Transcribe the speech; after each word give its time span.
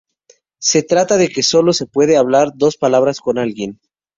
Se 0.59 0.81
trata 0.81 1.15
de 1.17 1.29
que 1.29 1.43
sólo 1.43 1.73
se 1.73 1.85
puede 1.85 2.17
hablar 2.17 2.53
dos 2.55 2.75
palabras 2.75 3.19
con 3.19 3.37
alguien. 3.37 3.79